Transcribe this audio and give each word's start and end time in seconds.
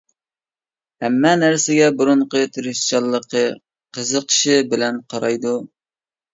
ھەممە 1.03 1.33
نەرسىگە 1.41 1.89
بۇرۇنقى 1.99 2.43
تىرىشچانلىقى، 2.57 3.45
قىزىقىشى 4.01 4.59
بىلەن 4.75 5.01
قارايدۇ. 5.15 5.57